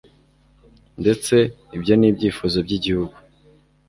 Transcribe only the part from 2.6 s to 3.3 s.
by'igihugu